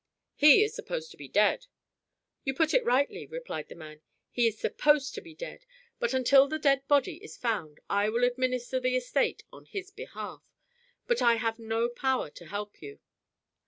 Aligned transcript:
"He 0.33 0.63
is 0.63 0.73
supposed 0.73 1.11
to 1.11 1.15
be 1.17 1.27
dead." 1.27 1.67
"You 2.43 2.55
put 2.55 2.73
it 2.73 2.83
rightly," 2.83 3.27
replied 3.27 3.67
the 3.69 3.75
man. 3.75 4.01
"He 4.31 4.47
is 4.47 4.57
supposed 4.59 5.13
to 5.13 5.21
be 5.21 5.35
dead, 5.35 5.63
but 5.99 6.11
until 6.11 6.49
his 6.49 6.59
dead 6.59 6.87
body 6.87 7.23
is 7.23 7.37
found 7.37 7.79
I 7.87 8.09
will 8.09 8.23
administer 8.23 8.79
the 8.79 8.95
estate 8.95 9.43
on 9.53 9.65
his 9.65 9.91
behalf. 9.91 10.41
But 11.05 11.21
I 11.21 11.35
have 11.35 11.59
no 11.59 11.87
power 11.87 12.31
to 12.31 12.47
help 12.47 12.81
you." 12.81 12.99